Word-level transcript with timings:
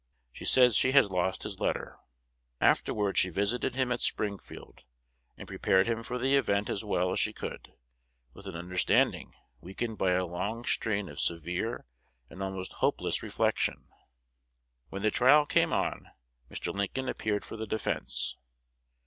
(She 0.33 0.45
says 0.45 0.75
she 0.75 0.93
has 0.93 1.11
lost 1.11 1.43
his 1.43 1.59
letter.) 1.59 1.99
Afterwards 2.59 3.19
she 3.19 3.29
visited 3.29 3.75
him 3.75 3.91
at 3.91 3.99
Springfield, 4.01 4.81
and 5.37 5.47
prepared 5.47 5.85
him 5.85 6.01
for 6.01 6.17
the 6.17 6.35
event 6.37 6.71
as 6.71 6.83
well 6.83 7.11
as 7.11 7.19
she 7.19 7.31
could, 7.33 7.75
with 8.33 8.47
an 8.47 8.55
understanding 8.55 9.35
weakened 9.59 9.99
by 9.99 10.13
a 10.13 10.25
long 10.25 10.65
strain 10.65 11.07
of 11.07 11.19
severe 11.19 11.85
and 12.31 12.41
almost 12.41 12.73
hopeless 12.81 13.21
reflection. 13.21 13.89
When 14.89 15.03
the 15.03 15.11
trial 15.11 15.45
came 15.45 15.71
on, 15.71 16.09
Mr. 16.49 16.73
Lincoln 16.73 17.07
appeared 17.07 17.45
for 17.45 17.55
the 17.55 17.67
defence. 17.67 18.37